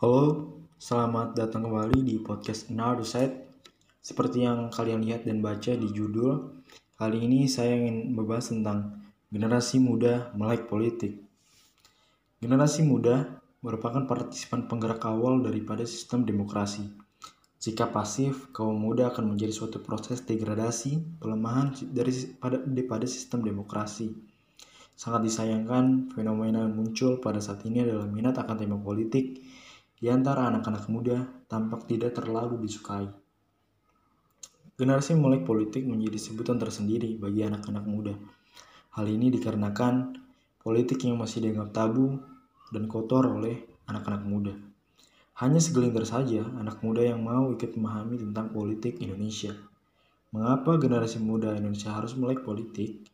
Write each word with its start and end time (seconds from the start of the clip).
Halo, 0.00 0.56
selamat 0.80 1.36
datang 1.36 1.68
kembali 1.68 2.00
di 2.00 2.16
podcast 2.24 2.72
Another 2.72 3.04
Side. 3.04 3.36
Seperti 4.00 4.48
yang 4.48 4.72
kalian 4.72 5.04
lihat 5.04 5.28
dan 5.28 5.44
baca 5.44 5.76
di 5.76 5.92
judul, 5.92 6.56
kali 6.96 7.28
ini 7.28 7.44
saya 7.44 7.76
ingin 7.76 8.16
membahas 8.16 8.48
tentang 8.48 8.96
generasi 9.28 9.76
muda 9.76 10.32
melek 10.32 10.72
politik. 10.72 11.20
Generasi 12.40 12.80
muda 12.80 13.44
merupakan 13.60 14.08
partisipan 14.08 14.72
penggerak 14.72 15.04
awal 15.04 15.44
daripada 15.44 15.84
sistem 15.84 16.24
demokrasi. 16.24 16.88
Jika 17.60 17.92
pasif, 17.92 18.48
kaum 18.56 18.80
muda 18.80 19.12
akan 19.12 19.36
menjadi 19.36 19.52
suatu 19.52 19.84
proses 19.84 20.24
degradasi, 20.24 21.20
pelemahan 21.20 21.76
dari 21.92 22.40
pada, 22.40 22.56
daripada 22.56 23.04
sistem 23.04 23.44
demokrasi. 23.44 24.16
Sangat 24.96 25.28
disayangkan, 25.28 26.08
fenomena 26.16 26.64
yang 26.64 26.72
muncul 26.72 27.20
pada 27.20 27.36
saat 27.36 27.60
ini 27.68 27.84
adalah 27.84 28.08
minat 28.08 28.40
akan 28.40 28.56
tema 28.56 28.80
politik 28.80 29.59
di 30.00 30.08
antara 30.08 30.48
anak-anak 30.48 30.88
muda 30.88 31.28
tampak 31.44 31.84
tidak 31.84 32.16
terlalu 32.16 32.56
disukai. 32.64 33.04
Generasi 34.80 35.12
melek 35.12 35.44
politik 35.44 35.84
menjadi 35.84 36.16
sebutan 36.16 36.56
tersendiri 36.56 37.20
bagi 37.20 37.44
anak-anak 37.44 37.84
muda. 37.84 38.16
Hal 38.96 39.04
ini 39.12 39.28
dikarenakan 39.28 40.16
politik 40.64 41.04
yang 41.04 41.20
masih 41.20 41.44
dianggap 41.44 41.76
tabu 41.76 42.16
dan 42.72 42.88
kotor 42.88 43.28
oleh 43.28 43.60
anak-anak 43.92 44.24
muda. 44.24 44.56
Hanya 45.36 45.60
segelintir 45.60 46.08
saja 46.08 46.48
anak 46.56 46.80
muda 46.80 47.04
yang 47.04 47.20
mau 47.20 47.52
ikut 47.52 47.76
memahami 47.76 48.24
tentang 48.24 48.56
politik 48.56 49.04
Indonesia. 49.04 49.52
Mengapa 50.32 50.80
generasi 50.80 51.20
muda 51.20 51.52
Indonesia 51.52 51.92
harus 51.92 52.16
melek 52.16 52.40
politik? 52.40 53.04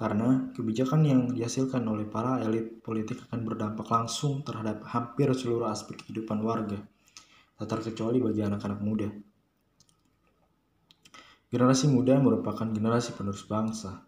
Karena 0.00 0.48
kebijakan 0.56 1.04
yang 1.04 1.22
dihasilkan 1.28 1.84
oleh 1.84 2.08
para 2.08 2.40
elit 2.40 2.80
politik 2.80 3.20
akan 3.28 3.44
berdampak 3.44 3.84
langsung 3.84 4.40
terhadap 4.40 4.80
hampir 4.88 5.28
seluruh 5.36 5.68
aspek 5.68 6.00
kehidupan 6.00 6.40
warga, 6.40 6.80
tak 7.60 7.68
terkecuali 7.68 8.16
bagi 8.16 8.40
anak-anak 8.40 8.80
muda. 8.80 9.12
Generasi 11.52 11.92
muda 11.92 12.16
merupakan 12.16 12.64
generasi 12.64 13.12
penerus 13.12 13.44
bangsa, 13.44 14.00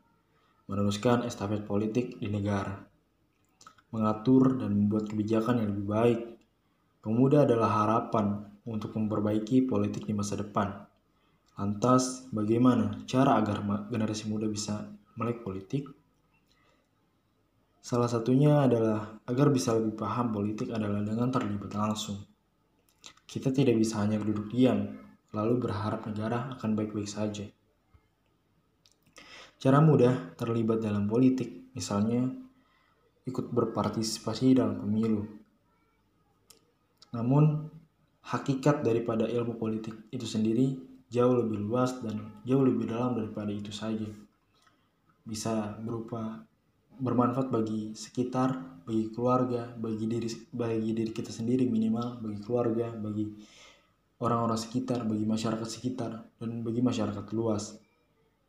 meneruskan 0.64 1.28
estafet 1.28 1.68
politik 1.68 2.16
di 2.16 2.32
negara, 2.32 2.72
mengatur 3.92 4.64
dan 4.64 4.72
membuat 4.72 5.12
kebijakan 5.12 5.60
yang 5.60 5.76
lebih 5.76 5.86
baik. 5.92 6.20
Pemuda 7.04 7.44
adalah 7.44 7.84
harapan 7.84 8.40
untuk 8.64 8.96
memperbaiki 8.96 9.68
politik 9.68 10.08
di 10.08 10.16
masa 10.16 10.40
depan. 10.40 10.72
Lantas, 11.60 12.24
bagaimana 12.32 13.04
cara 13.04 13.36
agar 13.36 13.60
generasi 13.92 14.32
muda 14.32 14.48
bisa 14.48 14.88
melek 15.16 15.44
politik. 15.44 15.84
Salah 17.82 18.06
satunya 18.06 18.64
adalah 18.64 19.18
agar 19.26 19.50
bisa 19.50 19.74
lebih 19.74 19.98
paham 19.98 20.30
politik 20.30 20.70
adalah 20.70 21.02
dengan 21.02 21.28
terlibat 21.28 21.74
langsung. 21.74 22.22
Kita 23.26 23.50
tidak 23.50 23.74
bisa 23.74 23.98
hanya 24.00 24.22
duduk 24.22 24.54
diam, 24.54 24.86
lalu 25.34 25.58
berharap 25.58 26.06
negara 26.06 26.54
akan 26.56 26.78
baik-baik 26.78 27.10
saja. 27.10 27.44
Cara 29.58 29.78
mudah 29.82 30.34
terlibat 30.38 30.78
dalam 30.78 31.10
politik, 31.10 31.74
misalnya 31.74 32.22
ikut 33.26 33.50
berpartisipasi 33.50 34.58
dalam 34.58 34.78
pemilu. 34.78 35.26
Namun, 37.14 37.66
hakikat 38.22 38.86
daripada 38.86 39.26
ilmu 39.26 39.58
politik 39.58 40.06
itu 40.14 40.26
sendiri 40.26 40.78
jauh 41.10 41.34
lebih 41.34 41.58
luas 41.60 41.98
dan 41.98 42.42
jauh 42.46 42.62
lebih 42.62 42.88
dalam 42.88 43.18
daripada 43.18 43.50
itu 43.50 43.74
saja 43.74 44.06
bisa 45.22 45.78
berupa 45.78 46.42
bermanfaat 46.98 47.48
bagi 47.48 47.94
sekitar, 47.94 48.82
bagi 48.86 49.10
keluarga, 49.14 49.70
bagi 49.74 50.06
diri 50.06 50.28
bagi 50.52 50.92
diri 50.92 51.10
kita 51.14 51.30
sendiri 51.30 51.66
minimal, 51.66 52.18
bagi 52.22 52.40
keluarga, 52.42 52.90
bagi 52.94 53.26
orang-orang 54.22 54.58
sekitar, 54.58 55.02
bagi 55.02 55.26
masyarakat 55.26 55.68
sekitar 55.68 56.22
dan 56.38 56.62
bagi 56.62 56.78
masyarakat 56.78 57.26
luas, 57.34 57.78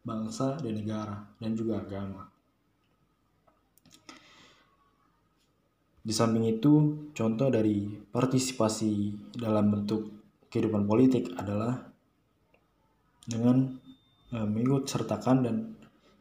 bangsa 0.06 0.60
dan 0.62 0.74
negara 0.78 1.18
dan 1.42 1.58
juga 1.58 1.82
agama. 1.82 2.30
Di 6.04 6.12
samping 6.12 6.46
itu, 6.52 6.74
contoh 7.16 7.48
dari 7.48 7.88
partisipasi 7.88 8.92
dalam 9.40 9.72
bentuk 9.72 10.12
kehidupan 10.52 10.84
politik 10.84 11.32
adalah 11.40 11.80
dengan 13.24 13.72
eh, 14.36 14.44
mengikut 14.44 14.84
sertakan 14.84 15.38
dan 15.48 15.56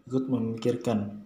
ikut 0.06 0.24
memikirkan 0.26 1.22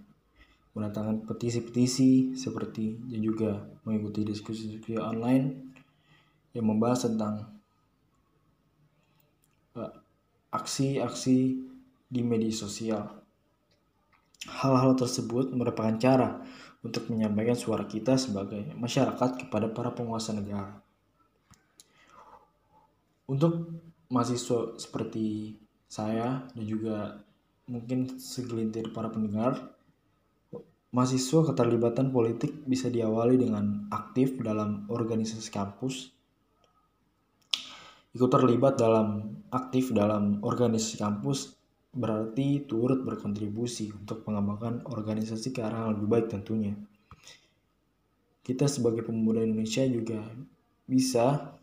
mendatangkan 0.76 1.24
petisi-petisi 1.24 2.36
seperti 2.36 3.00
dan 3.08 3.20
juga 3.24 3.64
mengikuti 3.88 4.28
diskusi-diskusi 4.28 5.00
online 5.00 5.72
yang 6.52 6.68
membahas 6.68 7.08
tentang 7.08 7.48
eh, 9.80 9.92
aksi-aksi 10.52 11.38
di 12.06 12.20
media 12.20 12.52
sosial. 12.52 13.08
Hal-hal 14.46 14.94
tersebut 15.00 15.50
merupakan 15.56 15.96
cara 15.96 16.44
untuk 16.84 17.08
menyampaikan 17.08 17.56
suara 17.56 17.88
kita 17.88 18.14
sebagai 18.20 18.62
masyarakat 18.76 19.48
kepada 19.48 19.72
para 19.72 19.90
penguasa 19.96 20.36
negara. 20.36 20.76
Untuk 23.26 23.74
mahasiswa 24.06 24.78
seperti 24.78 25.58
saya 25.90 26.46
dan 26.54 26.64
juga 26.68 27.25
mungkin 27.66 28.18
segelintir 28.18 28.94
para 28.94 29.10
pendengar, 29.10 29.74
mahasiswa 30.94 31.50
keterlibatan 31.52 32.14
politik 32.14 32.64
bisa 32.64 32.86
diawali 32.86 33.36
dengan 33.36 33.90
aktif 33.90 34.38
dalam 34.38 34.86
organisasi 34.86 35.50
kampus, 35.50 36.14
ikut 38.16 38.30
terlibat 38.30 38.78
dalam 38.80 39.38
aktif 39.52 39.92
dalam 39.92 40.40
organisasi 40.40 40.96
kampus 40.96 41.52
berarti 41.96 42.68
turut 42.68 43.00
berkontribusi 43.04 43.88
untuk 43.92 44.20
mengembangkan 44.28 44.84
organisasi 44.84 45.52
ke 45.52 45.64
arah 45.64 45.88
yang 45.88 45.96
lebih 45.96 46.08
baik 46.08 46.26
tentunya. 46.28 46.76
Kita 48.44 48.68
sebagai 48.68 49.02
pemuda 49.02 49.42
Indonesia 49.42 49.82
juga 49.88 50.22
bisa 50.86 51.56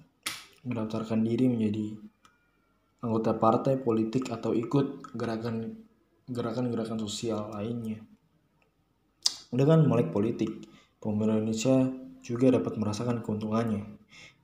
mendaftarkan 0.65 1.21
diri 1.21 1.47
menjadi 1.47 1.95
anggota 3.05 3.37
partai 3.37 3.77
politik 3.79 4.33
atau 4.33 4.51
ikut 4.57 5.13
gerakan 5.15 5.82
gerakan-gerakan 6.29 6.99
sosial 6.99 7.51
lainnya. 7.51 7.99
Dengan 9.53 9.85
melek 9.85 10.09
politik, 10.09 10.49
pemuda 10.97 11.37
Indonesia 11.37 11.87
juga 12.23 12.55
dapat 12.55 12.79
merasakan 12.79 13.21
keuntungannya, 13.21 13.83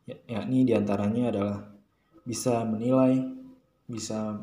ya, 0.06 0.16
yakni 0.28 0.68
di 0.68 0.76
antaranya 0.76 1.34
adalah 1.34 1.58
bisa 2.28 2.62
menilai, 2.68 3.24
bisa 3.90 4.38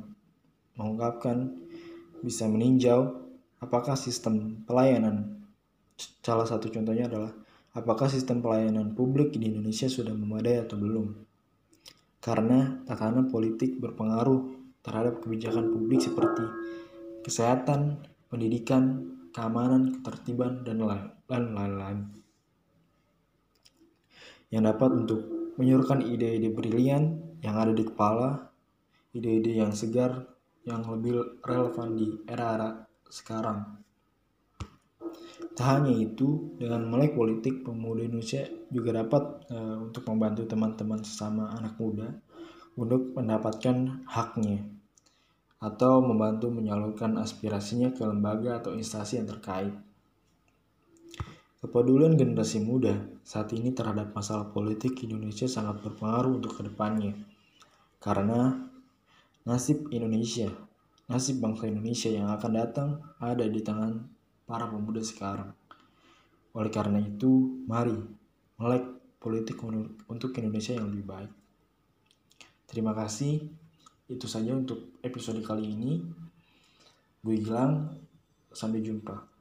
mengungkapkan, 0.75 1.55
bisa 2.25 2.49
meninjau 2.49 3.27
apakah 3.61 3.95
sistem 3.95 4.65
pelayanan, 4.65 5.45
salah 6.25 6.49
satu 6.49 6.69
contohnya 6.73 7.07
adalah 7.07 7.33
apakah 7.77 8.09
sistem 8.09 8.41
pelayanan 8.41 8.97
publik 8.97 9.37
di 9.37 9.53
Indonesia 9.53 9.87
sudah 9.87 10.17
memadai 10.17 10.65
atau 10.65 10.81
belum. 10.81 11.13
Karena 12.19 12.83
tatanan 12.89 13.31
politik 13.31 13.79
berpengaruh 13.79 14.57
terhadap 14.83 15.23
kebijakan 15.23 15.71
publik 15.71 16.03
seperti 16.03 16.43
kesehatan, 17.27 18.07
pendidikan, 18.31 19.03
keamanan, 19.35 19.99
ketertiban, 19.99 20.63
dan 20.63 20.79
lain-lain. 21.27 22.15
Yang 24.55 24.63
dapat 24.71 24.91
untuk 24.95 25.21
menyuruhkan 25.59 26.07
ide-ide 26.07 26.55
brilian 26.55 27.19
yang 27.43 27.59
ada 27.59 27.75
di 27.75 27.83
kepala, 27.83 28.55
ide-ide 29.11 29.59
yang 29.59 29.75
segar, 29.75 30.23
yang 30.63 30.87
lebih 30.87 31.43
relevan 31.43 31.99
di 31.99 32.15
era-era 32.31 32.87
sekarang. 33.11 33.83
Tak 35.57 35.67
hanya 35.67 35.99
itu, 35.99 36.55
dengan 36.63 36.87
melek 36.87 37.19
politik, 37.19 37.67
pemuda 37.67 38.07
Indonesia 38.07 38.47
juga 38.71 39.03
dapat 39.03 39.51
uh, 39.51 39.83
untuk 39.83 40.07
membantu 40.07 40.47
teman-teman 40.47 41.03
sesama 41.03 41.51
anak 41.59 41.75
muda 41.81 42.13
untuk 42.77 43.17
mendapatkan 43.17 44.05
haknya 44.05 44.77
atau 45.57 46.05
membantu 46.05 46.53
menyalurkan 46.53 47.17
aspirasinya 47.17 47.93
ke 47.97 48.05
lembaga 48.05 48.61
atau 48.61 48.77
instansi 48.77 49.21
yang 49.21 49.29
terkait. 49.29 49.73
Kepedulian 51.57 52.15
generasi 52.15 52.61
muda 52.61 52.95
saat 53.25 53.51
ini 53.57 53.73
terhadap 53.73 54.13
masalah 54.13 54.53
politik 54.53 55.03
Indonesia 55.03 55.49
sangat 55.49 55.81
berpengaruh 55.83 56.39
untuk 56.39 56.61
ke 56.61 56.63
depannya. 56.69 57.17
Karena 57.99 58.55
nasib 59.49 59.89
Indonesia, 59.91 60.53
nasib 61.09 61.41
bangsa 61.41 61.67
Indonesia 61.67 62.13
yang 62.13 62.29
akan 62.31 62.53
datang 62.53 62.89
ada 63.19 63.43
di 63.49 63.65
tangan 63.65 64.05
para 64.45 64.69
pemuda 64.69 65.01
sekarang. 65.03 65.51
Oleh 66.55 66.71
karena 66.71 67.03
itu, 67.03 67.65
mari 67.67 67.97
melek 68.61 68.85
politik 69.19 69.59
untuk 70.07 70.31
Indonesia 70.39 70.77
yang 70.77 70.93
lebih 70.93 71.05
baik. 71.09 71.33
Terima 72.69 72.95
kasih. 72.95 73.66
Itu 74.07 74.31
saja 74.31 74.55
untuk 74.55 74.99
episode 75.03 75.43
kali 75.43 75.75
ini. 75.75 75.99
Gue 77.23 77.43
Gilang, 77.43 77.91
sampai 78.55 78.81
jumpa. 78.81 79.36